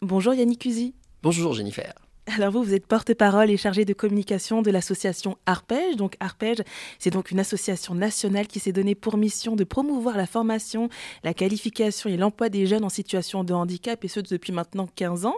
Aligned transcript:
Bonjour 0.00 0.32
Yannick 0.32 0.60
Cusy. 0.60 0.94
Bonjour 1.24 1.54
Jennifer. 1.54 1.92
Alors 2.36 2.52
vous, 2.52 2.62
vous 2.62 2.72
êtes 2.72 2.86
porte-parole 2.86 3.50
et 3.50 3.56
chargé 3.56 3.84
de 3.84 3.92
communication 3.92 4.62
de 4.62 4.70
l'association 4.70 5.36
Arpège. 5.44 5.96
Donc 5.96 6.14
Arpège, 6.20 6.58
c'est 7.00 7.10
donc 7.10 7.32
une 7.32 7.40
association 7.40 7.96
nationale 7.96 8.46
qui 8.46 8.60
s'est 8.60 8.70
donnée 8.70 8.94
pour 8.94 9.16
mission 9.16 9.56
de 9.56 9.64
promouvoir 9.64 10.16
la 10.16 10.26
formation, 10.26 10.88
la 11.24 11.34
qualification 11.34 12.08
et 12.10 12.16
l'emploi 12.16 12.48
des 12.48 12.66
jeunes 12.66 12.84
en 12.84 12.88
situation 12.88 13.42
de 13.42 13.52
handicap, 13.52 14.04
et 14.04 14.08
ce 14.08 14.20
depuis 14.20 14.52
maintenant 14.52 14.88
15 14.94 15.26
ans. 15.26 15.36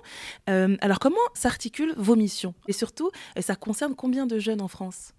Euh, 0.51 0.77
alors 0.83 0.99
comment 0.99 1.17
s'articulent 1.33 1.95
vos 1.97 2.17
missions? 2.17 2.53
Et 2.69 2.75
surtout, 2.75 3.11
euh, 3.39 3.41
ça 3.41 3.57
concerne 3.57 3.95
combien 3.95 4.27
de 4.27 4.39
jeunes 4.39 4.61
en 4.61 4.69
France? 4.69 5.15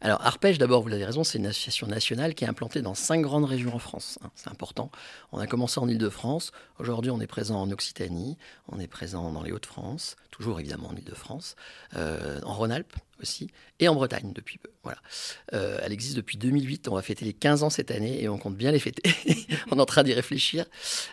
Alors 0.00 0.20
Arpège, 0.20 0.58
d'abord, 0.58 0.82
vous 0.82 0.88
l'avez 0.88 1.04
raison, 1.04 1.24
c'est 1.24 1.38
une 1.38 1.46
association 1.46 1.86
nationale 1.86 2.34
qui 2.34 2.44
est 2.44 2.48
implantée 2.48 2.82
dans 2.82 2.94
cinq 2.94 3.22
grandes 3.22 3.46
régions 3.46 3.74
en 3.74 3.78
France. 3.78 4.18
Hein, 4.22 4.30
c'est 4.34 4.50
important. 4.50 4.90
On 5.32 5.38
a 5.38 5.46
commencé 5.46 5.80
en 5.80 5.88
Ile-de-France. 5.88 6.52
Aujourd'hui, 6.78 7.10
on 7.10 7.20
est 7.20 7.26
présent 7.26 7.60
en 7.60 7.70
Occitanie, 7.70 8.36
on 8.68 8.78
est 8.80 8.86
présent 8.86 9.32
dans 9.32 9.42
les 9.42 9.52
Hauts-de-France, 9.52 10.16
toujours 10.30 10.60
évidemment 10.60 10.88
en 10.88 10.96
Ile-de-France, 10.96 11.56
euh, 11.96 12.40
en 12.42 12.52
Rhône-Alpes 12.52 12.94
aussi, 13.22 13.48
et 13.78 13.88
en 13.88 13.94
Bretagne 13.94 14.32
depuis 14.34 14.58
peu. 14.58 14.68
Voilà. 14.82 14.98
Euh, 15.54 15.78
elle 15.82 15.92
existe 15.92 16.16
depuis 16.16 16.36
2008. 16.36 16.88
On 16.88 16.94
va 16.96 17.02
fêter 17.02 17.24
les 17.24 17.32
15 17.32 17.62
ans 17.62 17.70
cette 17.70 17.90
année 17.90 18.22
et 18.22 18.28
on 18.28 18.36
compte 18.36 18.56
bien 18.56 18.72
les 18.72 18.80
fêter. 18.80 19.02
on 19.70 19.78
est 19.78 19.80
en 19.80 19.86
train 19.86 20.02
d'y 20.02 20.12
réfléchir. 20.12 20.66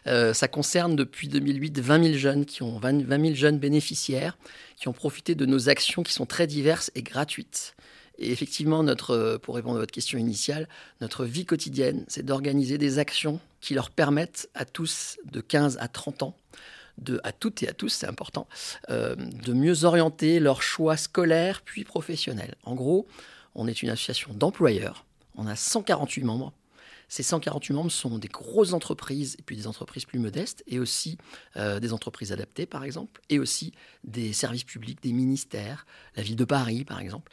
Euh, 0.07 0.33
ça 0.33 0.47
concerne 0.47 0.95
depuis 0.95 1.29
2008 1.29 1.79
20 1.79 2.03
000 2.03 2.17
jeunes 2.17 2.45
qui 2.45 2.63
ont 2.63 2.77
20 2.79 3.07
000 3.07 3.35
jeunes 3.35 3.59
bénéficiaires 3.59 4.37
qui 4.75 4.87
ont 4.87 4.93
profité 4.93 5.35
de 5.35 5.45
nos 5.45 5.69
actions 5.69 6.03
qui 6.03 6.11
sont 6.11 6.25
très 6.25 6.47
diverses 6.47 6.91
et 6.95 7.03
gratuites. 7.03 7.75
Et 8.21 8.31
effectivement, 8.31 8.85
euh, 8.87 9.37
pour 9.39 9.55
répondre 9.55 9.77
à 9.77 9.79
votre 9.79 9.91
question 9.91 10.19
initiale, 10.19 10.69
notre 11.01 11.25
vie 11.25 11.45
quotidienne, 11.45 12.05
c'est 12.07 12.23
d'organiser 12.23 12.77
des 12.77 12.99
actions 12.99 13.39
qui 13.59 13.73
leur 13.73 13.89
permettent 13.89 14.47
à 14.53 14.63
tous 14.63 15.17
de 15.25 15.41
15 15.41 15.77
à 15.81 15.87
30 15.87 16.23
ans 16.23 16.35
à 17.23 17.31
toutes 17.31 17.63
et 17.63 17.67
à 17.67 17.73
tous, 17.73 17.89
c'est 17.89 18.05
important, 18.05 18.47
euh, 18.89 19.15
de 19.15 19.53
mieux 19.53 19.85
orienter 19.85 20.39
leurs 20.39 20.61
choix 20.61 20.97
scolaires 20.97 21.61
puis 21.63 21.83
professionnels. 21.83 22.55
En 22.63 22.75
gros, 22.75 23.07
on 23.55 23.67
est 23.67 23.81
une 23.81 23.89
association 23.89 24.33
d'employeurs, 24.33 25.05
on 25.35 25.47
a 25.47 25.55
148 25.55 26.23
membres. 26.23 26.53
Ces 27.11 27.23
148 27.23 27.73
membres 27.73 27.91
sont 27.91 28.17
des 28.17 28.29
grosses 28.29 28.71
entreprises 28.71 29.35
et 29.37 29.41
puis 29.41 29.57
des 29.57 29.67
entreprises 29.67 30.05
plus 30.05 30.17
modestes 30.17 30.63
et 30.65 30.79
aussi 30.79 31.17
euh, 31.57 31.81
des 31.81 31.91
entreprises 31.91 32.31
adaptées 32.31 32.65
par 32.65 32.85
exemple 32.85 33.19
et 33.27 33.37
aussi 33.37 33.73
des 34.05 34.31
services 34.31 34.63
publics, 34.63 35.03
des 35.03 35.11
ministères, 35.11 35.85
la 36.15 36.23
ville 36.23 36.37
de 36.37 36.45
Paris 36.45 36.85
par 36.85 37.01
exemple. 37.01 37.29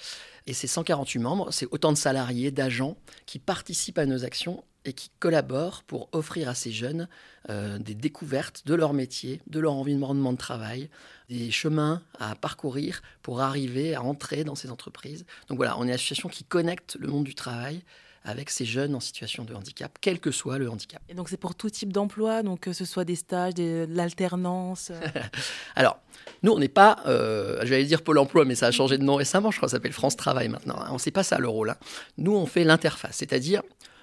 Et 0.48 0.52
ces 0.52 0.66
148 0.66 1.20
membres, 1.20 1.52
c'est 1.52 1.68
autant 1.70 1.92
de 1.92 1.96
salariés, 1.96 2.50
d'agents 2.50 2.96
qui 3.24 3.38
participent 3.38 3.98
à 3.98 4.06
nos 4.06 4.24
actions 4.24 4.64
et 4.84 4.94
qui 4.94 5.10
collaborent 5.20 5.84
pour 5.84 6.08
offrir 6.10 6.48
à 6.48 6.56
ces 6.56 6.72
jeunes 6.72 7.06
euh, 7.48 7.78
des 7.78 7.94
découvertes 7.94 8.66
de 8.66 8.74
leur 8.74 8.92
métier, 8.94 9.40
de 9.46 9.60
leur 9.60 9.74
environnement 9.74 10.32
de 10.32 10.38
travail, 10.38 10.90
des 11.28 11.52
chemins 11.52 12.02
à 12.18 12.34
parcourir 12.34 13.00
pour 13.22 13.42
arriver 13.42 13.94
à 13.94 14.02
entrer 14.02 14.42
dans 14.42 14.56
ces 14.56 14.70
entreprises. 14.70 15.24
Donc 15.46 15.58
voilà, 15.58 15.78
on 15.78 15.84
est 15.84 15.86
une 15.86 15.92
association 15.92 16.28
qui 16.28 16.42
connecte 16.42 16.96
le 16.98 17.06
monde 17.06 17.22
du 17.22 17.36
travail 17.36 17.84
avec 18.28 18.50
ces 18.50 18.66
jeunes 18.66 18.94
en 18.94 19.00
situation 19.00 19.44
de 19.44 19.54
handicap, 19.54 19.96
quel 20.00 20.20
que 20.20 20.30
soit 20.30 20.58
le 20.58 20.70
handicap. 20.70 21.00
Et 21.08 21.14
donc 21.14 21.30
c'est 21.30 21.38
pour 21.38 21.54
tout 21.54 21.70
type 21.70 21.92
d'emploi, 21.92 22.42
donc 22.42 22.60
que 22.60 22.72
ce 22.74 22.84
soit 22.84 23.04
des 23.04 23.16
stages, 23.16 23.54
de 23.54 23.86
l'alternance 23.88 24.90
euh 24.90 25.00
Alors, 25.76 25.98
nous, 26.42 26.52
on 26.52 26.58
n'est 26.58 26.68
pas, 26.68 26.98
euh, 27.06 27.60
je 27.62 27.68
vais 27.68 27.84
dire 27.84 28.02
Pôle 28.02 28.18
emploi, 28.18 28.44
mais 28.44 28.54
ça 28.54 28.66
a 28.66 28.70
changé 28.70 28.98
de 28.98 29.02
nom 29.02 29.14
récemment, 29.14 29.50
je 29.50 29.56
crois 29.56 29.66
que 29.66 29.70
ça 29.70 29.76
s'appelle 29.78 29.92
France 29.92 30.16
Travail 30.16 30.48
maintenant. 30.48 30.76
Hein. 30.78 30.88
On 30.90 30.94
ne 30.94 30.98
sait 30.98 31.10
pas 31.10 31.22
ça 31.22 31.38
le 31.38 31.48
rôle. 31.48 31.70
Hein. 31.70 31.76
Nous, 32.18 32.34
on 32.34 32.44
fait 32.44 32.64
l'interface, 32.64 33.16
c'est-à-dire 33.16 33.62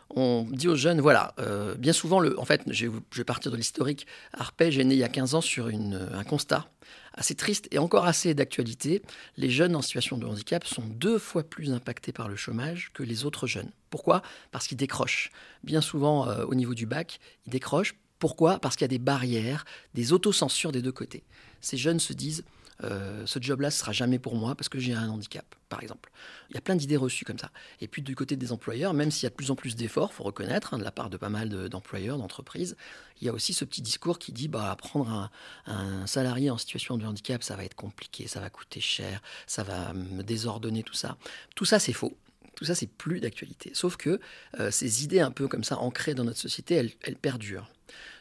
on 0.09 0.47
dit 0.49 0.67
aux 0.67 0.75
jeunes, 0.75 1.01
voilà, 1.01 1.33
euh, 1.39 1.75
bien 1.75 1.93
souvent, 1.93 2.19
le, 2.19 2.39
en 2.39 2.45
fait, 2.45 2.61
je 2.67 2.87
vais, 2.87 3.23
partir 3.23 3.51
de 3.51 3.57
l'historique, 3.57 4.05
Arpège 4.33 4.77
est 4.77 4.83
né 4.83 4.95
il 4.95 4.99
y 4.99 5.03
a 5.03 5.09
15 5.09 5.35
ans 5.35 5.41
sur 5.41 5.67
une, 5.67 6.07
un 6.13 6.23
constat 6.23 6.69
assez 7.15 7.35
triste 7.35 7.67
et 7.71 7.79
encore 7.79 8.05
assez 8.05 8.33
d'actualité. 8.33 9.01
Les 9.37 9.49
jeunes 9.49 9.75
en 9.75 9.81
situation 9.81 10.17
de 10.17 10.25
handicap 10.25 10.65
sont 10.65 10.83
deux 10.85 11.17
fois 11.17 11.43
plus 11.43 11.71
impactés 11.71 12.11
par 12.11 12.27
le 12.27 12.35
chômage 12.35 12.91
que 12.93 13.03
les 13.03 13.25
autres 13.25 13.47
jeunes. 13.47 13.71
Pourquoi? 13.89 14.21
Parce 14.51 14.67
qu'ils 14.67 14.77
décrochent. 14.77 15.31
Bien 15.63 15.81
souvent, 15.81 16.27
euh, 16.27 16.45
au 16.45 16.55
niveau 16.55 16.73
du 16.73 16.85
bac, 16.85 17.19
ils 17.47 17.51
décrochent. 17.51 17.95
Pourquoi? 18.19 18.59
Parce 18.59 18.75
qu'il 18.75 18.83
y 18.83 18.85
a 18.85 18.89
des 18.89 18.99
barrières, 18.99 19.65
des 19.93 20.13
autocensures 20.13 20.71
des 20.71 20.81
deux 20.81 20.91
côtés. 20.91 21.23
Ces 21.61 21.77
jeunes 21.77 21.99
se 21.99 22.13
disent 22.13 22.43
euh, 22.83 23.25
ce 23.25 23.39
job-là, 23.41 23.71
ce 23.71 23.79
sera 23.79 23.91
jamais 23.91 24.19
pour 24.19 24.35
moi 24.35 24.55
parce 24.55 24.69
que 24.69 24.79
j'ai 24.79 24.93
un 24.93 25.09
handicap, 25.09 25.45
par 25.69 25.81
exemple. 25.81 26.11
Il 26.49 26.55
y 26.55 26.57
a 26.57 26.61
plein 26.61 26.75
d'idées 26.75 26.97
reçues 26.97 27.25
comme 27.25 27.39
ça. 27.39 27.51
Et 27.81 27.87
puis 27.87 28.01
du 28.01 28.15
côté 28.15 28.35
des 28.35 28.51
employeurs, 28.51 28.93
même 28.93 29.11
s'il 29.11 29.23
y 29.23 29.27
a 29.27 29.29
de 29.29 29.35
plus 29.35 29.51
en 29.51 29.55
plus 29.55 29.75
d'efforts, 29.75 30.13
faut 30.13 30.23
reconnaître, 30.23 30.73
hein, 30.73 30.77
de 30.77 30.83
la 30.83 30.91
part 30.91 31.09
de 31.09 31.17
pas 31.17 31.29
mal 31.29 31.49
d'employeurs, 31.69 32.17
d'entreprises, 32.17 32.75
il 33.21 33.27
y 33.27 33.29
a 33.29 33.33
aussi 33.33 33.53
ce 33.53 33.63
petit 33.63 33.81
discours 33.81 34.19
qui 34.19 34.31
dit, 34.31 34.47
bah, 34.47 34.75
prendre 34.77 35.29
un, 35.65 36.07
salarié 36.07 36.49
en 36.49 36.57
situation 36.57 36.97
de 36.97 37.05
handicap, 37.05 37.43
ça 37.43 37.55
va 37.55 37.63
être 37.63 37.75
compliqué, 37.75 38.27
ça 38.27 38.39
va 38.39 38.49
coûter 38.49 38.81
cher, 38.81 39.21
ça 39.47 39.63
va 39.63 39.93
me 39.93 40.21
désordonner 40.23 40.83
tout 40.83 40.93
ça. 40.93 41.17
Tout 41.55 41.65
ça, 41.65 41.79
c'est 41.79 41.93
faux. 41.93 42.17
Tout 42.55 42.65
ça, 42.65 42.75
c'est 42.75 42.87
plus 42.87 43.19
d'actualité. 43.19 43.71
Sauf 43.73 43.97
que 43.97 44.19
euh, 44.59 44.71
ces 44.71 45.03
idées 45.03 45.19
un 45.19 45.31
peu 45.31 45.47
comme 45.47 45.63
ça 45.63 45.77
ancrées 45.79 46.13
dans 46.13 46.23
notre 46.23 46.39
société, 46.39 46.75
elles 46.75 47.15
perdurent. 47.15 47.69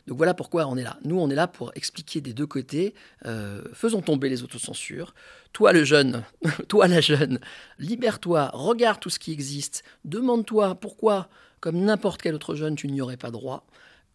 Donc 0.07 0.19
voilà 0.19 0.35
pourquoi 0.35 0.67
on 0.67 0.77
est 0.77 0.83
là. 0.83 0.99
Nous, 1.05 1.19
on 1.19 1.31
est 1.31 1.35
là 1.35 1.47
pour 1.47 1.73
expliquer 1.75 2.21
des 2.21 2.33
deux 2.33 2.47
côtés. 2.47 2.95
Euh, 3.25 3.63
faisons 3.73 4.03
tomber 4.03 4.29
les 4.29 4.43
autocensures. 4.43 5.15
Toi, 5.53 5.73
le 5.73 5.85
jeune, 5.85 6.25
toi, 6.69 6.89
la 6.89 7.01
jeune, 7.01 7.39
libère-toi, 7.79 8.51
regarde 8.53 9.01
tout 9.01 9.11
ce 9.11 9.19
qui 9.19 9.33
existe. 9.33 9.85
Demande-toi 10.05 10.75
pourquoi, 10.75 11.29
comme 11.61 11.79
n'importe 11.79 12.23
quel 12.23 12.35
autre 12.35 12.55
jeune, 12.55 12.77
tu 12.77 12.89
n'y 12.89 13.01
aurais 13.01 13.17
pas 13.17 13.31
droit. 13.31 13.67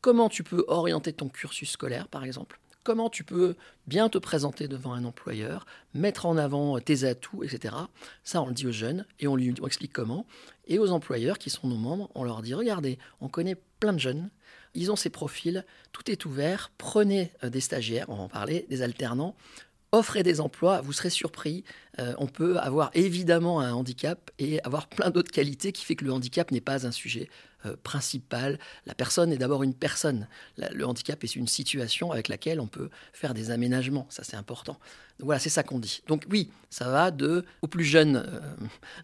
Comment 0.02 0.30
tu 0.30 0.44
peux 0.44 0.64
orienter 0.68 1.12
ton 1.14 1.28
cursus 1.28 1.72
scolaire, 1.72 2.08
par 2.08 2.24
exemple? 2.24 2.60
Comment 2.84 3.10
tu 3.10 3.24
peux 3.24 3.56
bien 3.88 4.10
te 4.10 4.18
présenter 4.18 4.68
devant 4.68 4.94
un 4.94 5.04
employeur, 5.04 5.66
mettre 5.94 6.26
en 6.26 6.38
avant 6.38 6.80
tes 6.80 7.04
atouts, 7.04 7.44
etc. 7.44 7.76
Ça, 8.24 8.42
on 8.42 8.48
le 8.48 8.54
dit 8.54 8.68
aux 8.68 8.72
jeunes 8.72 9.06
et 9.20 9.28
on 9.28 9.36
lui 9.36 9.54
explique 9.66 9.94
comment. 9.94 10.26
Et 10.68 10.80
aux 10.80 10.92
employeurs 10.92 11.38
qui 11.38 11.50
sont 11.50 11.68
nos 11.68 11.78
membres, 11.78 12.10
on 12.16 12.24
leur 12.24 12.42
dit, 12.42 12.54
regardez, 12.54 12.98
on 13.22 13.28
connaît 13.28 13.58
plein 13.80 13.94
de 13.94 14.00
jeunes 14.00 14.30
ils 14.74 14.92
ont 14.92 14.96
ces 14.96 15.10
profils, 15.10 15.66
tout 15.92 16.10
est 16.12 16.26
ouvert, 16.26 16.72
prenez 16.78 17.32
euh, 17.44 17.50
des 17.50 17.60
stagiaires, 17.60 18.06
on 18.10 18.16
va 18.16 18.24
en 18.24 18.30
parler, 18.30 18.66
des 18.70 18.82
alternants, 18.82 19.36
offrez 19.92 20.24
des 20.24 20.42
emplois, 20.42 20.82
vous 20.82 20.94
serez 20.94 21.10
surpris. 21.10 21.64
Euh, 22.00 22.14
on 22.18 22.28
peut 22.28 22.58
avoir 22.60 22.92
évidemment 22.94 23.60
un 23.60 23.74
handicap 23.74 24.32
et 24.40 24.62
avoir 24.64 24.88
plein 24.88 25.10
d'autres 25.10 25.32
qualités 25.32 25.72
qui 25.72 25.84
fait 25.84 25.96
que 25.96 26.06
le 26.06 26.14
handicap 26.14 26.52
n'est 26.52 26.62
pas 26.62 26.86
un 26.86 26.92
sujet 26.92 27.30
euh, 27.66 27.76
principal. 27.84 28.60
La 28.86 28.94
personne 28.94 29.34
est 29.34 29.38
d'abord 29.38 29.64
une 29.64 29.74
personne. 29.74 30.28
le 30.58 30.86
handicap 30.86 31.24
est 31.24 31.36
une 31.36 31.48
situation 31.48 32.12
avec 32.12 32.28
laquelle 32.28 32.60
on 32.60 32.68
peut 32.68 32.90
faire 33.14 33.34
des 33.34 33.52
aménagements. 33.52 34.06
Ça, 34.10 34.24
c'est 34.24 34.38
important. 34.38 34.78
Voilà, 35.20 35.40
c'est 35.40 35.50
ça 35.50 35.64
qu'on 35.64 35.80
dit. 35.80 36.02
Donc 36.08 36.26
oui, 36.30 36.52
ça 36.70 36.90
va 36.90 37.12
de 37.12 37.44
aux 37.62 37.68
plus 37.68 37.84
jeunes 37.84 38.26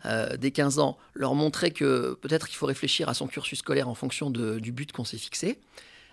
euh, 0.06 0.38
des 0.38 0.52
15 0.52 0.80
ans, 0.80 0.98
leur 1.14 1.36
montrer 1.36 1.72
que 1.72 2.18
peut-être 2.22 2.48
qu'il 2.48 2.56
faut 2.56 2.68
réfléchir 2.68 3.10
à 3.10 3.14
son 3.14 3.28
cursus 3.28 3.60
scolaire 3.60 3.90
en 3.90 3.96
fonction 3.96 4.30
du 4.30 4.72
but 4.72 4.92
qu'on 4.92 5.04
s'est 5.04 5.18
fixé. 5.18 5.60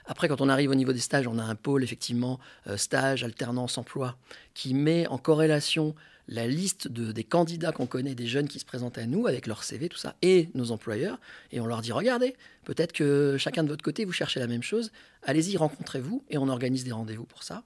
Après, 0.07 0.29
quand 0.29 0.41
on 0.41 0.49
arrive 0.49 0.71
au 0.71 0.75
niveau 0.75 0.93
des 0.93 1.01
stages, 1.01 1.27
on 1.27 1.39
a 1.39 1.45
un 1.45 1.55
pôle, 1.55 1.85
effectivement, 1.85 2.39
euh, 2.67 2.77
stage, 2.77 3.25
alternance, 3.25 3.79
emploi, 3.79 4.17
qui 4.55 4.75
met 4.75 5.07
en 5.07 5.19
corrélation 5.19 5.95
la 6.29 6.47
liste 6.47 6.89
de, 6.89 7.13
des 7.13 7.25
candidats 7.25 7.73
qu'on 7.73 7.87
connaît, 7.87 8.15
des 8.15 8.27
jeunes 8.27 8.49
qui 8.49 8.59
se 8.59 8.65
présentent 8.65 8.99
à 8.99 9.07
nous 9.07 9.27
avec 9.27 9.47
leur 9.47 9.65
CV, 9.65 9.89
tout 9.89 9.99
ça, 9.99 10.15
et 10.23 10.49
nos 10.55 10.71
employeurs. 10.71 11.19
Et 11.51 11.61
on 11.61 11.67
leur 11.67 11.83
dit, 11.83 11.93
regardez, 11.93 12.37
peut-être 12.65 12.93
que 12.93 13.37
chacun 13.39 13.65
de 13.65 13.69
votre 13.69 13.83
côté, 13.83 14.05
vous 14.05 14.13
cherchez 14.13 14.41
la 14.41 14.47
même 14.47 14.63
chose. 14.63 14.93
Allez-y, 15.25 15.57
rencontrez-vous, 15.57 16.25
et 16.31 16.39
on 16.39 16.49
organise 16.49 16.84
des 16.84 16.93
rendez-vous 16.93 17.25
pour 17.25 17.43
ça. 17.43 17.65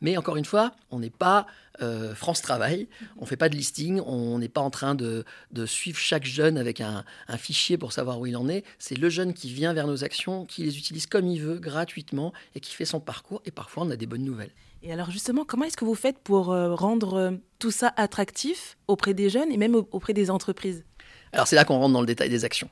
Mais 0.00 0.16
encore 0.16 0.36
une 0.36 0.44
fois, 0.44 0.72
on 0.90 1.00
n'est 1.00 1.10
pas 1.10 1.46
euh, 1.82 2.14
France 2.14 2.42
Travail, 2.42 2.88
on 3.18 3.22
ne 3.22 3.26
fait 3.26 3.36
pas 3.36 3.48
de 3.48 3.56
listing, 3.56 4.00
on 4.06 4.38
n'est 4.38 4.48
pas 4.48 4.60
en 4.60 4.70
train 4.70 4.94
de, 4.94 5.24
suivre 5.66 5.98
chaque 5.98 6.24
jeune 6.24 6.58
avec 6.58 6.80
un, 6.80 7.04
fichier 7.36 7.78
pour 7.78 7.92
savoir 7.92 8.20
où 8.20 8.26
il 8.26 8.36
en 8.36 8.48
est. 8.48 8.64
C'est 8.78 8.96
le 8.96 9.08
jeune 9.08 9.34
qui 9.34 9.52
vient 9.52 9.72
vers 9.72 9.86
nos 9.86 10.04
actions, 10.04 10.46
qui 10.46 10.62
les 10.62 10.78
utilise 10.78 11.06
comme 11.06 11.26
il 11.26 11.40
veut, 11.40 11.58
gratuitement, 11.58 12.32
et 12.54 12.60
qui 12.60 12.74
fait 12.74 12.84
son 12.84 13.00
parcours. 13.00 13.42
Et 13.44 13.50
parfois, 13.50 13.84
on 13.84 13.90
a 13.90 13.96
des 13.96 14.06
bonnes 14.06 14.24
nouvelles. 14.24 14.52
Et 14.82 14.92
alors 14.92 15.10
justement, 15.10 15.44
comment 15.44 15.64
est-ce 15.64 15.76
que 15.76 15.84
vous 15.84 15.94
faites 15.94 16.18
pour 16.18 16.52
euh, 16.52 16.74
rendre 16.74 17.14
euh, 17.14 17.30
tout 17.58 17.70
ça 17.70 17.92
attractif 17.96 18.76
auprès 18.86 19.14
des 19.14 19.30
jeunes 19.30 19.50
et 19.50 19.56
même 19.56 19.74
auprès 19.74 20.12
des 20.12 20.30
entreprises? 20.30 20.84
Alors 21.32 21.48
c'est 21.48 21.56
là 21.56 21.64
qu'on 21.64 21.78
rentre 21.78 21.92
dans 21.92 22.00
le 22.00 22.06
détail 22.06 22.28
des 22.28 22.44
actions. 22.44 22.68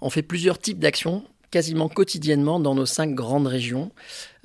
On 0.00 0.08
fait 0.08 0.22
plusieurs 0.22 0.58
types 0.58 0.78
d'actions 0.78 1.24
quasiment 1.50 1.88
quotidiennement 1.88 2.60
dans 2.60 2.74
nos 2.74 2.86
cinq 2.86 3.14
grandes 3.14 3.46
régions. 3.46 3.90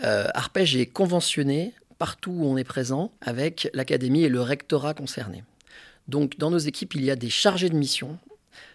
Euh, 0.04 0.28
Arpège 0.34 0.76
est 0.76 0.86
conventionné 0.86 1.74
partout 2.04 2.32
où 2.32 2.46
on 2.46 2.58
est 2.58 2.66
présent 2.66 3.14
avec 3.22 3.70
l'académie 3.74 4.26
et 4.26 4.28
le 4.28 4.42
rectorat 4.42 4.94
concerné. 4.94 5.46
Donc 6.10 6.38
dans 6.38 6.52
nos 6.52 6.58
équipes, 6.58 6.96
il 6.96 7.06
y 7.06 7.10
a 7.10 7.16
des 7.16 7.30
chargés 7.30 7.70
de 7.70 7.78
mission. 7.78 8.20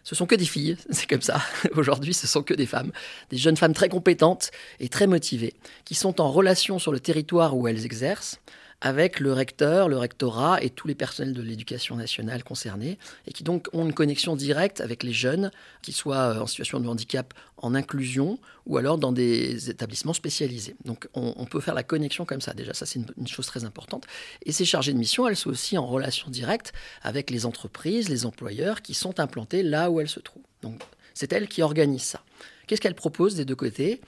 Ce 0.02 0.14
sont 0.14 0.24
que 0.24 0.34
des 0.34 0.46
filles, 0.46 0.78
c'est 0.90 1.06
comme 1.06 1.20
ça. 1.20 1.42
Aujourd'hui, 1.76 2.14
ce 2.14 2.26
sont 2.26 2.42
que 2.42 2.54
des 2.54 2.64
femmes, 2.64 2.90
des 3.28 3.36
jeunes 3.36 3.58
femmes 3.58 3.74
très 3.74 3.90
compétentes 3.90 4.50
et 4.80 4.88
très 4.88 5.06
motivées, 5.06 5.52
qui 5.84 5.94
sont 5.94 6.22
en 6.22 6.32
relation 6.32 6.78
sur 6.78 6.90
le 6.90 7.00
territoire 7.00 7.54
où 7.54 7.68
elles 7.68 7.84
exercent 7.84 8.40
avec 8.80 9.18
le 9.18 9.32
recteur, 9.32 9.88
le 9.88 9.96
rectorat 9.96 10.62
et 10.62 10.70
tous 10.70 10.86
les 10.86 10.94
personnels 10.94 11.34
de 11.34 11.42
l'éducation 11.42 11.96
nationale 11.96 12.44
concernés, 12.44 12.98
et 13.26 13.32
qui 13.32 13.42
donc 13.42 13.68
ont 13.72 13.84
une 13.84 13.92
connexion 13.92 14.36
directe 14.36 14.80
avec 14.80 15.02
les 15.02 15.12
jeunes, 15.12 15.50
qu'ils 15.82 15.94
soient 15.94 16.34
euh, 16.34 16.40
en 16.40 16.46
situation 16.46 16.78
de 16.78 16.88
handicap 16.88 17.34
en 17.56 17.74
inclusion 17.74 18.38
ou 18.66 18.76
alors 18.76 18.98
dans 18.98 19.10
des 19.10 19.70
établissements 19.70 20.12
spécialisés. 20.12 20.76
Donc 20.84 21.08
on, 21.14 21.44
peut 21.46 21.60
faire 21.60 21.74
la 21.74 21.82
connexion 21.82 22.24
comme 22.24 22.40
ça, 22.40 22.54
déjà 22.54 22.72
ça 22.72 22.86
c'est 22.86 23.00
une, 23.00 23.26
chose 23.26 23.46
très 23.46 23.64
importante. 23.64 24.06
Et 24.44 24.52
ces 24.52 24.64
chargées 24.64 24.92
de 24.92 24.98
mission, 24.98 25.26
elles 25.26 25.36
sont 25.36 25.50
aussi 25.50 25.76
en 25.76 25.86
relation 25.86 26.30
directe 26.30 26.72
avec 27.02 27.30
les 27.30 27.46
entreprises, 27.46 28.08
les 28.08 28.26
employeurs 28.26 28.82
qui 28.82 28.94
sont 28.94 29.18
implantés 29.18 29.62
là 29.62 29.90
où 29.90 30.00
elles 30.00 30.08
se 30.08 30.20
trouvent. 30.20 30.42
Donc 30.62 30.80
c'est 31.14 31.32
elles 31.32 31.48
qui 31.48 31.62
organisent 31.62 32.02
ça. 32.02 32.22
Qu'est-ce 32.66 32.80
qu'elles 32.80 32.94
proposent 32.94 33.34
des 33.34 33.44
deux 33.44 33.56
côtés? 33.56 34.00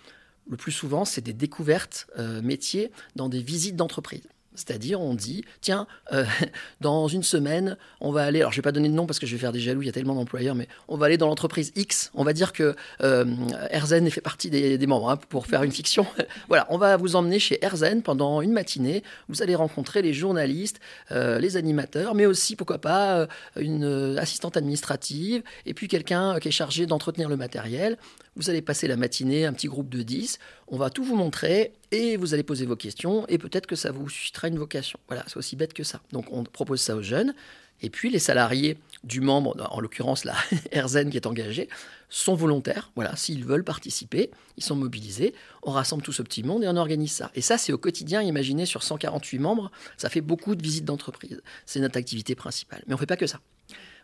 Le 0.49 0.57
plus 0.57 0.73
souvent, 0.73 1.05
c'est 1.05 1.21
des 1.21 1.33
découvertes 1.33 2.07
euh, 2.19 2.43
métiers 2.43 2.91
dans 3.17 3.29
des 3.29 3.43
visites 3.43 3.77
d'entreprise. 3.77 4.23
C'est-à-dire, 4.55 5.00
on 5.00 5.14
dit, 5.14 5.44
tiens, 5.61 5.87
euh, 6.12 6.25
dans 6.81 7.06
une 7.06 7.23
semaine, 7.23 7.76
on 8.00 8.11
va 8.11 8.25
aller, 8.25 8.41
alors 8.41 8.52
je 8.52 8.56
ne 8.56 8.62
vais 8.62 8.64
pas 8.64 8.73
donner 8.73 8.88
de 8.88 8.94
nom 8.94 9.06
parce 9.06 9.19
que 9.19 9.26
je 9.26 9.32
vais 9.32 9.38
faire 9.38 9.52
des 9.52 9.61
jaloux, 9.61 9.82
il 9.82 9.87
y 9.87 9.88
a 9.88 9.93
tellement 9.93 10.14
d'employeurs, 10.14 10.56
mais 10.56 10.67
on 10.88 10.97
va 10.97 11.06
aller 11.06 11.17
dans 11.17 11.29
l'entreprise 11.29 11.73
X. 11.76 12.11
On 12.14 12.25
va 12.25 12.32
dire 12.32 12.52
que 12.52 12.75
euh, 13.02 13.25
Erzen 13.70 14.11
fait 14.11 14.20
partie 14.20 14.50
des, 14.50 14.87
membres, 14.87 15.11
hein, 15.11 15.17
pour 15.17 15.47
faire 15.47 15.62
une 15.62 15.70
fiction. 15.70 16.05
voilà, 16.49 16.67
on 16.70 16.79
va 16.79 16.97
vous 16.97 17.14
emmener 17.14 17.38
chez 17.38 17.64
Erzen 17.64 18.02
pendant 18.02 18.41
une 18.43 18.52
matinée. 18.52 19.05
Vous 19.29 19.43
allez 19.43 19.55
rencontrer 19.55 20.02
les 20.02 20.12
journalistes, 20.12 20.81
euh, 21.12 21.38
les 21.38 21.56
animateurs, 21.56 22.14
mais 22.14 22.26
aussi, 22.26 22.56
pourquoi 22.56 22.79
pas, 22.79 23.29
une 23.56 24.19
assistante 24.19 24.56
administrative, 24.56 25.43
et 25.64 25.75
puis 25.75 25.87
quelqu'un 25.87 26.38
qui 26.41 26.49
est 26.49 26.52
chargé 26.52 26.87
d'entretenir 26.87 27.29
le 27.29 27.37
matériel. 27.37 27.99
Vous 28.37 28.50
allez 28.50 28.62
passer 28.62 28.88
la 28.88 28.97
matinée, 28.97 29.47
un 29.47 29.52
petit 29.52 29.69
groupe 29.69 29.88
de 29.88 30.02
10, 30.02 30.38
on 30.69 30.76
va 30.76 30.91
tout 30.91 31.05
vous 31.05 31.17
montrer 31.17 31.73
et 31.93 32.17
vous 32.17 32.35
allez 32.35 32.43
poser 32.43 32.67
vos 32.67 32.77
questions 32.77 33.27
et 33.29 33.39
peut-être 33.39 33.67
que 33.67 33.77
ça 33.77 33.91
vous 33.91 34.09
suscitera 34.09 34.49
une 34.49 34.59
vocation. 34.59 34.99
Voilà, 35.09 35.25
c'est 35.27 35.37
aussi 35.37 35.57
bête 35.57 35.73
que 35.73 35.85
ça. 35.85 36.01
Donc 36.13 36.27
on 36.31 36.45
propose 36.45 36.81
ça 36.81 36.97
aux 36.97 37.03
jeunes. 37.03 37.35
Et 37.83 37.89
puis 37.89 38.11
les 38.11 38.19
salariés 38.19 38.79
du 39.05 39.21
membre, 39.21 39.57
en 39.71 39.81
l'occurrence 39.81 40.25
la 40.25 40.35
RZN 40.75 41.11
qui 41.11 41.17
est 41.17 41.27
engagée, 41.27 41.69
sont 42.11 42.35
volontaires. 42.35 42.93
Voilà, 42.95 43.17
s'ils 43.17 43.45
veulent 43.45 43.65
participer, 43.65 44.31
ils 44.57 44.63
sont 44.63 44.77
mobilisés. 44.77 45.35
On 45.63 45.71
rassemble 45.71 46.03
tout 46.03 46.13
ce 46.13 46.23
petit 46.23 46.43
monde 46.43 46.63
et 46.63 46.69
on 46.69 46.77
organise 46.77 47.13
ça. 47.13 47.31
Et 47.35 47.41
ça, 47.41 47.57
c'est 47.57 47.73
au 47.73 47.79
quotidien. 47.79 48.21
Imaginez 48.21 48.67
sur 48.67 48.83
148 48.83 49.39
membres, 49.39 49.71
ça 49.97 50.11
fait 50.11 50.21
beaucoup 50.21 50.55
de 50.55 50.63
visites 50.63 50.85
d'entreprise. 50.85 51.41
C'est 51.65 51.81
notre 51.81 51.97
activité 51.97 52.35
principale. 52.35 52.83
Mais 52.87 52.93
on 52.93 52.97
ne 52.97 53.01
fait 53.01 53.07
pas 53.07 53.17
que 53.17 53.27
ça. 53.27 53.41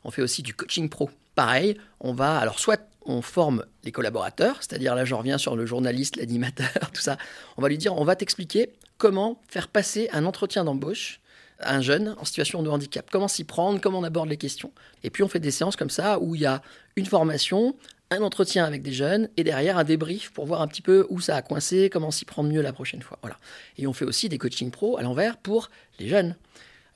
On 0.07 0.13
fait 0.13 0.23
aussi 0.23 0.43
du 0.43 0.55
coaching 0.55 0.89
pro. 0.89 1.11
Pareil, 1.35 1.77
on 1.99 2.15
va 2.15 2.39
alors 2.39 2.61
soit 2.61 2.81
on 3.05 3.23
forme 3.23 3.65
les 3.83 3.91
collaborateurs, 3.91 4.59
c'est-à-dire 4.61 4.95
là 4.95 5.05
je 5.05 5.15
reviens 5.15 5.37
sur 5.37 5.57
le 5.57 5.67
journaliste, 5.67 6.17
l'animateur, 6.17 6.91
tout 6.95 7.01
ça. 7.01 7.19
On 7.57 7.63
va 7.63 7.69
lui 7.69 7.77
dire, 7.77 7.95
on 7.97 8.05
va 8.05 8.15
t'expliquer 8.15 8.71
comment 8.99 9.41
faire 9.49 9.67
passer 9.67 10.09
un 10.13 10.25
entretien 10.25 10.65
d'embauche 10.65 11.21
à 11.59 11.75
un 11.75 11.81
jeune 11.81 12.15
en 12.19 12.25
situation 12.25 12.63
de 12.63 12.71
handicap, 12.71 13.09
comment 13.11 13.27
s'y 13.27 13.43
prendre, 13.43 13.81
comment 13.81 13.99
on 13.99 14.05
aborde 14.05 14.29
les 14.29 14.37
questions. 14.37 14.71
Et 15.03 15.11
puis 15.11 15.25
on 15.25 15.29
fait 15.29 15.41
des 15.41 15.51
séances 15.51 15.75
comme 15.75 15.91
ça 15.91 16.21
où 16.21 16.37
il 16.37 16.43
y 16.43 16.47
a 16.47 16.63
une 16.95 17.07
formation, 17.07 17.75
un 18.11 18.23
entretien 18.23 18.65
avec 18.65 18.83
des 18.83 18.93
jeunes 18.93 19.29
et 19.37 19.43
derrière 19.43 19.77
un 19.77 19.85
débrief 19.85 20.31
pour 20.31 20.47
voir 20.47 20.63
un 20.63 20.69
petit 20.69 20.83
peu 20.83 21.05
où 21.11 21.21
ça 21.21 21.35
a 21.35 21.43
coincé, 21.43 21.91
comment 21.91 22.13
s'y 22.13 22.25
prendre 22.25 22.49
mieux 22.49 22.63
la 22.63 22.73
prochaine 22.73 23.03
fois. 23.03 23.19
Voilà. 23.23 23.39
Et 23.77 23.89
on 23.89 23.93
fait 23.93 24.05
aussi 24.05 24.29
des 24.29 24.39
coachings 24.39 24.71
pro 24.71 24.99
à 24.99 25.03
l'envers 25.03 25.37
pour 25.37 25.69
les 25.99 26.09
jeunes. 26.09 26.37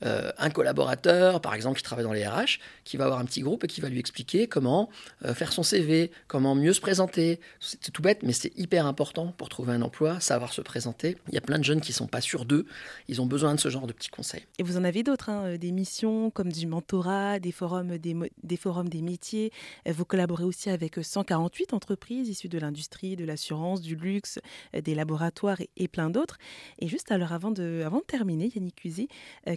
Euh, 0.04 0.30
un 0.38 0.50
collaborateur, 0.50 1.40
par 1.40 1.54
exemple, 1.54 1.78
qui 1.78 1.82
travaille 1.82 2.04
dans 2.04 2.12
les 2.12 2.26
RH, 2.26 2.58
qui 2.84 2.96
va 2.96 3.04
avoir 3.04 3.20
un 3.20 3.24
petit 3.24 3.42
groupe 3.42 3.64
et 3.64 3.66
qui 3.66 3.80
va 3.80 3.88
lui 3.88 3.98
expliquer 3.98 4.46
comment 4.46 4.88
euh, 5.24 5.34
faire 5.34 5.52
son 5.52 5.62
CV, 5.62 6.10
comment 6.26 6.54
mieux 6.54 6.72
se 6.72 6.80
présenter. 6.80 7.40
C'est 7.60 7.92
tout 7.92 8.02
bête, 8.02 8.22
mais 8.22 8.32
c'est 8.32 8.56
hyper 8.58 8.86
important 8.86 9.32
pour 9.36 9.48
trouver 9.48 9.72
un 9.72 9.82
emploi, 9.82 10.18
savoir 10.20 10.52
se 10.52 10.62
présenter. 10.62 11.18
Il 11.28 11.34
y 11.34 11.38
a 11.38 11.42
plein 11.42 11.58
de 11.58 11.64
jeunes 11.64 11.80
qui 11.80 11.92
ne 11.92 11.96
sont 11.96 12.06
pas 12.06 12.20
sûrs 12.20 12.44
d'eux, 12.44 12.66
ils 13.08 13.20
ont 13.20 13.26
besoin 13.26 13.54
de 13.54 13.60
ce 13.60 13.68
genre 13.68 13.86
de 13.86 13.92
petits 13.92 14.08
conseils. 14.08 14.46
Et 14.58 14.62
vous 14.62 14.76
en 14.76 14.84
avez 14.84 15.02
d'autres, 15.02 15.28
hein, 15.28 15.44
euh, 15.44 15.58
des 15.58 15.72
missions 15.72 16.30
comme 16.30 16.50
du 16.50 16.66
mentorat, 16.66 17.38
des 17.38 17.52
forums 17.52 17.98
des, 17.98 18.56
forums 18.56 18.88
des 18.88 19.02
métiers. 19.02 19.52
Vous 19.86 20.04
collaborez 20.04 20.44
aussi 20.44 20.70
avec 20.70 20.98
148 21.02 21.74
entreprises 21.74 22.28
issues 22.28 22.48
de 22.48 22.58
l'industrie, 22.58 23.16
de 23.16 23.24
l'assurance, 23.24 23.80
du 23.80 23.96
luxe, 23.96 24.38
des 24.74 24.94
laboratoires 24.94 25.58
et, 25.76 25.88
plein 25.88 26.10
d'autres. 26.10 26.38
Et 26.78 26.88
juste 26.88 27.10
alors 27.10 27.32
avant 27.32 27.50
de, 27.50 27.84
terminer, 28.06 28.50
Yannick 28.54 28.76
Cuisy, 28.76 29.08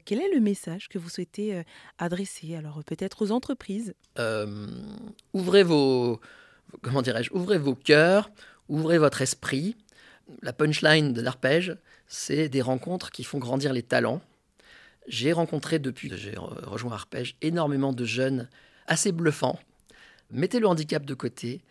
quel 0.05 0.19
est 0.19 0.32
le 0.33 0.41
message 0.41 0.89
que 0.89 0.97
vous 0.97 1.09
souhaitez 1.09 1.55
euh, 1.55 1.63
adresser 1.97 2.55
Alors 2.55 2.83
peut-être 2.83 3.23
aux 3.23 3.31
entreprises? 3.31 3.93
Euh, 4.19 4.67
Ouvrez 5.33 5.63
vos, 5.63 6.19
comment 6.81 7.01
dirais-je, 7.01 7.31
ouvrez 7.33 7.57
vos 7.57 7.75
cœurs, 7.75 8.29
ouvrez 8.69 8.97
votre 8.97 9.21
esprit. 9.21 9.75
La 10.41 10.53
punchline 10.53 11.13
de 11.13 11.21
l'arpège, 11.21 11.77
c'est 12.07 12.49
des 12.49 12.61
rencontres 12.61 13.11
qui 13.11 13.23
font 13.23 13.39
grandir 13.39 13.73
les 13.73 13.83
talents. 13.83 14.21
J'ai 15.07 15.33
rencontré 15.33 15.79
depuis 15.79 16.09
que 16.09 16.15
j'ai 16.15 16.35
rejoint 16.37 16.93
Arpège 16.93 17.35
énormément 17.41 17.91
de 17.91 18.05
jeunes 18.05 18.49
assez 18.87 19.11
bluffants. 19.11 19.59
Mettez 20.31 20.59
le 20.59 20.67
handicap 20.67 21.05
de 21.05 21.13
côté. 21.13 21.61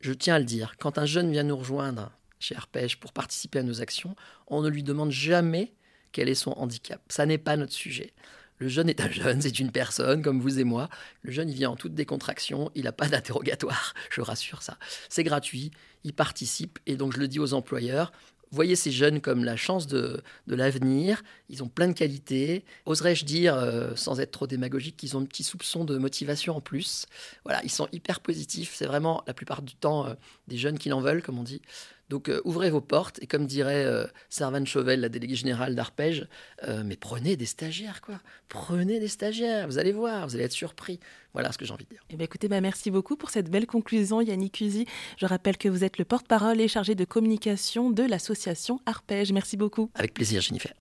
Je 0.00 0.12
tiens 0.12 0.36
à 0.36 0.38
le 0.38 0.44
dire, 0.44 0.76
quand 0.78 0.98
un 0.98 1.06
jeune 1.06 1.32
vient 1.32 1.42
nous 1.42 1.56
rejoindre 1.56 2.12
chez 2.38 2.54
Arpège 2.54 3.00
pour 3.00 3.12
participer 3.12 3.58
à 3.58 3.62
nos 3.62 3.80
actions, 3.80 4.14
on 4.46 4.62
ne 4.62 4.68
lui 4.68 4.82
demande 4.82 5.10
jamais 5.10 5.72
quel 6.16 6.30
est 6.30 6.34
son 6.34 6.52
handicap. 6.52 6.98
Ça 7.10 7.26
n'est 7.26 7.36
pas 7.36 7.58
notre 7.58 7.74
sujet. 7.74 8.14
Le 8.56 8.68
jeune 8.68 8.88
est 8.88 9.02
un 9.02 9.10
jeune, 9.10 9.42
c'est 9.42 9.58
une 9.58 9.70
personne 9.70 10.22
comme 10.22 10.40
vous 10.40 10.58
et 10.58 10.64
moi. 10.64 10.88
Le 11.20 11.30
jeune, 11.30 11.50
il 11.50 11.54
vient 11.54 11.68
en 11.68 11.76
toute 11.76 11.94
décontraction, 11.94 12.70
il 12.74 12.84
n'a 12.84 12.92
pas 12.92 13.06
d'interrogatoire, 13.06 13.92
je 14.10 14.22
rassure 14.22 14.62
ça. 14.62 14.78
C'est 15.10 15.24
gratuit, 15.24 15.72
il 16.04 16.14
participe 16.14 16.78
et 16.86 16.96
donc 16.96 17.12
je 17.12 17.18
le 17.18 17.28
dis 17.28 17.38
aux 17.38 17.52
employeurs, 17.52 18.12
voyez 18.50 18.76
ces 18.76 18.90
jeunes 18.90 19.20
comme 19.20 19.44
la 19.44 19.56
chance 19.56 19.86
de, 19.86 20.22
l'avenir. 20.46 21.22
Ils 21.50 21.62
ont 21.62 21.68
plein 21.68 21.88
de 21.88 21.92
qualités. 21.92 22.64
Oserais-je 22.86 23.26
dire, 23.26 23.54
euh, 23.54 23.94
sans 23.94 24.20
être 24.20 24.30
trop 24.30 24.46
démagogique, 24.46 24.96
qu'ils 24.96 25.16
ont 25.16 25.20
un 25.20 25.26
petit 25.26 25.44
soupçon 25.44 25.84
de 25.84 25.98
motivation 25.98 26.56
en 26.56 26.60
plus. 26.60 27.06
Voilà, 27.44 27.62
ils 27.62 27.70
sont 27.70 27.88
hyper 27.92 28.20
positifs. 28.20 28.74
C'est 28.74 28.86
vraiment 28.86 29.22
la 29.26 29.34
plupart 29.34 29.60
du 29.60 29.74
temps 29.74 30.06
euh, 30.06 30.14
des 30.48 30.56
jeunes 30.56 30.78
qui 30.78 30.88
l'en 30.88 31.00
veulent, 31.00 31.22
comme 31.22 31.38
on 31.38 31.42
dit. 31.44 31.60
Donc 32.08 32.28
euh, 32.28 32.40
ouvrez 32.44 32.70
vos 32.70 32.80
portes 32.80 33.18
et 33.20 33.26
comme 33.26 33.46
dirait 33.46 33.84
euh, 33.84 34.06
Servane 34.28 34.66
Chauvel, 34.66 35.00
la 35.00 35.08
déléguée 35.08 35.34
générale 35.34 35.74
d'Arpège, 35.74 36.28
euh, 36.62 36.82
mais 36.84 36.96
prenez 36.96 37.36
des 37.36 37.46
stagiaires 37.46 38.00
quoi. 38.00 38.20
Prenez 38.48 39.00
des 39.00 39.08
stagiaires, 39.08 39.66
vous 39.66 39.78
allez 39.78 39.92
voir, 39.92 40.28
vous 40.28 40.36
allez 40.36 40.44
être 40.44 40.52
surpris. 40.52 41.00
Voilà 41.32 41.52
ce 41.52 41.58
que 41.58 41.64
j'ai 41.64 41.72
envie 41.72 41.84
de 41.84 41.90
dire. 41.90 42.02
Eh 42.08 42.16
bien, 42.16 42.24
écoutez, 42.24 42.48
bah, 42.48 42.62
merci 42.62 42.90
beaucoup 42.90 43.16
pour 43.16 43.28
cette 43.28 43.50
belle 43.50 43.66
conclusion 43.66 44.22
Yannick 44.22 44.54
Cusi. 44.54 44.86
Je 45.18 45.26
rappelle 45.26 45.58
que 45.58 45.68
vous 45.68 45.84
êtes 45.84 45.98
le 45.98 46.06
porte-parole 46.06 46.60
et 46.60 46.68
chargé 46.68 46.94
de 46.94 47.04
communication 47.04 47.90
de 47.90 48.04
l'association 48.04 48.80
Arpège. 48.86 49.32
Merci 49.32 49.58
beaucoup. 49.58 49.90
Avec 49.94 50.14
plaisir 50.14 50.40
Jennifer. 50.40 50.72